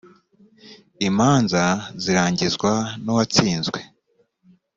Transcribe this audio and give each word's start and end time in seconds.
imanza 1.07 1.61
zirangizwa 2.03 2.71
n 3.03 3.05
uwatsinzwe 3.11 3.79